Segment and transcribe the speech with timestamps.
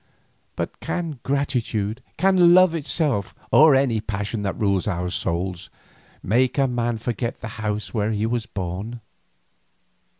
[0.55, 5.69] But can gratitude, can love itself, or any passion that rules our souls,
[6.23, 9.01] make a man forget the house where he was born?